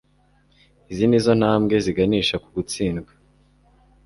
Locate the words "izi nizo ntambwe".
0.91-1.75